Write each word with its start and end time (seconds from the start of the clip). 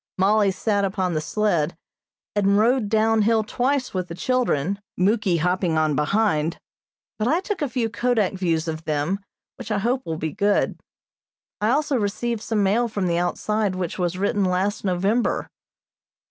Mollie 0.17 0.49
sat 0.49 0.83
upon 0.83 1.13
the 1.13 1.21
sled, 1.21 1.75
and 2.35 2.57
rode 2.57 2.89
down 2.89 3.21
hill 3.21 3.43
twice 3.43 3.93
with 3.93 4.07
the 4.07 4.15
children, 4.15 4.79
Muky 4.97 5.37
hopping 5.37 5.77
on 5.77 5.95
behind; 5.95 6.57
but 7.19 7.27
I 7.27 7.39
took 7.39 7.61
a 7.61 7.69
few 7.69 7.87
kodak 7.87 8.33
views 8.33 8.67
of 8.67 8.85
them, 8.85 9.19
which 9.57 9.69
I 9.69 9.77
hope 9.77 10.03
will 10.03 10.17
be 10.17 10.31
good. 10.33 10.79
I 11.61 11.69
also 11.69 11.97
received 11.99 12.41
some 12.41 12.63
mail 12.63 12.87
from 12.87 13.05
the 13.05 13.19
outside 13.19 13.75
which 13.75 13.99
was 13.99 14.17
written 14.17 14.43
last 14.43 14.83
November. 14.83 15.51